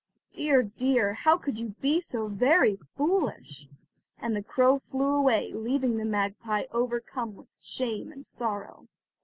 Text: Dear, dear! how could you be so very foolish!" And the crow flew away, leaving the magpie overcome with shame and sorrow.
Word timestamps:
Dear, 0.33 0.63
dear! 0.63 1.13
how 1.13 1.37
could 1.37 1.59
you 1.59 1.75
be 1.79 2.01
so 2.01 2.27
very 2.27 2.75
foolish!" 2.97 3.67
And 4.17 4.35
the 4.35 4.41
crow 4.41 4.79
flew 4.79 5.13
away, 5.13 5.53
leaving 5.53 5.95
the 5.97 6.05
magpie 6.05 6.63
overcome 6.71 7.35
with 7.35 7.61
shame 7.63 8.11
and 8.11 8.25
sorrow. 8.25 8.87